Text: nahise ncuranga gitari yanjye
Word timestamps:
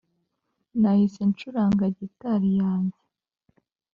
nahise 0.81 1.21
ncuranga 1.29 1.85
gitari 1.97 2.49
yanjye 2.61 2.99